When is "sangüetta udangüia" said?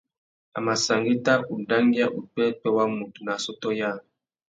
0.83-2.07